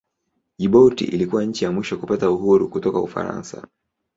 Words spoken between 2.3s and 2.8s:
uhuru